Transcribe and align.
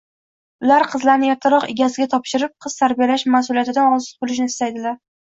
Ular 0.67 0.85
qizlarini 0.93 1.29
ertaroq 1.33 1.69
egasiga 1.75 2.09
topshirib, 2.15 2.57
qiz 2.67 2.79
tarbiyalash 2.83 3.29
mas`uliyatidan 3.39 3.95
ozod 4.03 4.21
bo`lishni 4.29 4.53
istaydilar 4.55 5.03